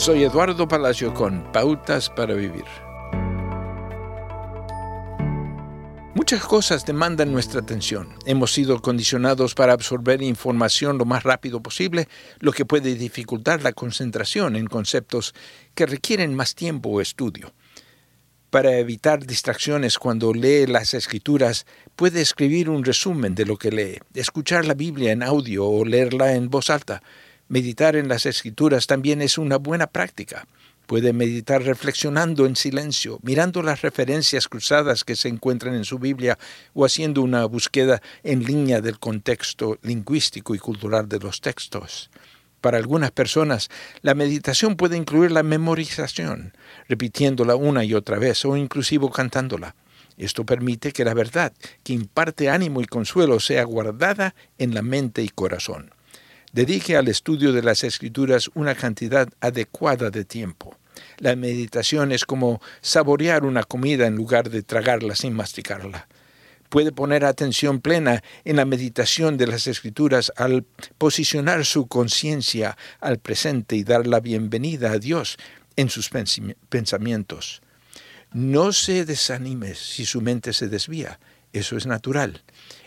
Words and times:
Soy 0.00 0.24
Eduardo 0.24 0.66
Palacio 0.66 1.12
con 1.12 1.52
Pautas 1.52 2.08
para 2.08 2.32
Vivir. 2.32 2.64
Muchas 6.14 6.42
cosas 6.42 6.86
demandan 6.86 7.30
nuestra 7.30 7.60
atención. 7.60 8.14
Hemos 8.24 8.54
sido 8.54 8.80
condicionados 8.80 9.54
para 9.54 9.74
absorber 9.74 10.22
información 10.22 10.96
lo 10.96 11.04
más 11.04 11.22
rápido 11.22 11.62
posible, 11.62 12.08
lo 12.38 12.52
que 12.52 12.64
puede 12.64 12.94
dificultar 12.94 13.62
la 13.62 13.74
concentración 13.74 14.56
en 14.56 14.68
conceptos 14.68 15.34
que 15.74 15.84
requieren 15.84 16.34
más 16.34 16.54
tiempo 16.54 16.88
o 16.88 17.02
estudio. 17.02 17.52
Para 18.48 18.78
evitar 18.78 19.26
distracciones 19.26 19.98
cuando 19.98 20.32
lee 20.32 20.66
las 20.66 20.94
escrituras, 20.94 21.66
puede 21.94 22.22
escribir 22.22 22.70
un 22.70 22.86
resumen 22.86 23.34
de 23.34 23.44
lo 23.44 23.58
que 23.58 23.70
lee, 23.70 23.98
escuchar 24.14 24.64
la 24.64 24.72
Biblia 24.72 25.12
en 25.12 25.22
audio 25.22 25.66
o 25.66 25.84
leerla 25.84 26.32
en 26.36 26.48
voz 26.48 26.70
alta. 26.70 27.02
Meditar 27.50 27.96
en 27.96 28.06
las 28.06 28.26
escrituras 28.26 28.86
también 28.86 29.20
es 29.22 29.36
una 29.36 29.56
buena 29.56 29.88
práctica. 29.88 30.46
Puede 30.86 31.12
meditar 31.12 31.64
reflexionando 31.64 32.46
en 32.46 32.54
silencio, 32.54 33.18
mirando 33.24 33.60
las 33.60 33.82
referencias 33.82 34.46
cruzadas 34.46 35.02
que 35.02 35.16
se 35.16 35.26
encuentran 35.26 35.74
en 35.74 35.84
su 35.84 35.98
Biblia 35.98 36.38
o 36.74 36.84
haciendo 36.84 37.22
una 37.22 37.44
búsqueda 37.46 38.00
en 38.22 38.44
línea 38.44 38.80
del 38.80 39.00
contexto 39.00 39.80
lingüístico 39.82 40.54
y 40.54 40.60
cultural 40.60 41.08
de 41.08 41.18
los 41.18 41.40
textos. 41.40 42.08
Para 42.60 42.78
algunas 42.78 43.10
personas, 43.10 43.68
la 44.00 44.14
meditación 44.14 44.76
puede 44.76 44.96
incluir 44.96 45.32
la 45.32 45.42
memorización, 45.42 46.52
repitiéndola 46.88 47.56
una 47.56 47.84
y 47.84 47.94
otra 47.94 48.20
vez 48.20 48.44
o 48.44 48.56
inclusive 48.56 49.08
cantándola. 49.12 49.74
Esto 50.16 50.46
permite 50.46 50.92
que 50.92 51.04
la 51.04 51.14
verdad, 51.14 51.52
que 51.82 51.94
imparte 51.94 52.48
ánimo 52.48 52.80
y 52.80 52.84
consuelo, 52.84 53.40
sea 53.40 53.64
guardada 53.64 54.36
en 54.56 54.72
la 54.72 54.82
mente 54.82 55.24
y 55.24 55.30
corazón. 55.30 55.90
Dedique 56.52 56.96
al 56.96 57.06
estudio 57.06 57.52
de 57.52 57.62
las 57.62 57.84
escrituras 57.84 58.50
una 58.54 58.74
cantidad 58.74 59.28
adecuada 59.40 60.10
de 60.10 60.24
tiempo. 60.24 60.76
La 61.18 61.36
meditación 61.36 62.10
es 62.10 62.24
como 62.24 62.60
saborear 62.80 63.44
una 63.44 63.62
comida 63.62 64.08
en 64.08 64.16
lugar 64.16 64.50
de 64.50 64.64
tragarla 64.64 65.14
sin 65.14 65.32
masticarla. 65.32 66.08
Puede 66.68 66.90
poner 66.90 67.24
atención 67.24 67.80
plena 67.80 68.24
en 68.44 68.56
la 68.56 68.64
meditación 68.64 69.36
de 69.36 69.46
las 69.46 69.68
escrituras 69.68 70.32
al 70.36 70.64
posicionar 70.98 71.64
su 71.64 71.86
conciencia 71.86 72.76
al 73.00 73.18
presente 73.18 73.76
y 73.76 73.84
dar 73.84 74.08
la 74.08 74.18
bienvenida 74.18 74.90
a 74.90 74.98
Dios 74.98 75.36
en 75.76 75.88
sus 75.88 76.10
pensamientos. 76.68 77.62
No 78.32 78.72
se 78.72 79.04
desanime 79.04 79.74
si 79.76 80.04
su 80.04 80.20
mente 80.20 80.52
se 80.52 80.68
desvía, 80.68 81.20
eso 81.52 81.76
es 81.76 81.86
natural. 81.86 82.42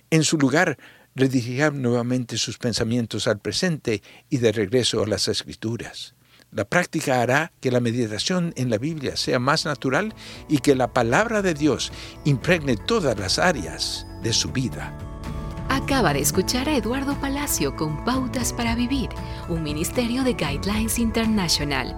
En 0.09 0.24
su 0.24 0.38
lugar, 0.38 0.78
redirigir 1.16 1.73
nuevamente 1.73 2.38
sus 2.38 2.58
pensamientos 2.58 3.28
al 3.28 3.39
presente 3.39 4.02
y 4.30 4.38
de 4.38 4.52
regreso 4.52 5.03
a 5.03 5.08
las 5.08 5.28
escrituras. 5.28 6.16
La 6.52 6.66
práctica 6.66 7.22
hará 7.22 7.52
que 7.61 7.72
la 7.72 7.80
meditación 7.80 8.53
en 8.58 8.69
la 8.69 8.78
Biblia 8.78 9.17
sea 9.17 9.39
más 9.39 9.66
natural 9.66 10.14
y 10.47 10.59
que 10.59 10.75
la 10.75 10.94
palabra 10.94 11.41
de 11.41 11.56
Dios 11.56 11.91
impregne 12.25 12.78
todas 12.78 13.17
las 13.17 13.39
áreas 13.39 14.06
de 14.22 14.34
su 14.34 14.52
vida. 14.52 14.95
Acaba 15.69 16.14
de 16.14 16.19
escuchar 16.19 16.69
a 16.69 16.78
Eduardo 16.78 17.19
Palacio 17.19 17.75
con 17.75 18.06
Pautas 18.06 18.53
para 18.53 18.75
Vivir, 18.75 19.09
un 19.50 19.64
ministerio 19.64 20.23
de 20.23 20.34
Guidelines 20.34 21.00
International. 21.00 21.97